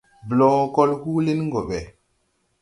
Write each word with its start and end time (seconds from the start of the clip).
Blo 0.29 0.49
kol 0.75 0.91
huulin 1.01 1.41
go 1.51 1.59
ɓɛ. 1.69 1.79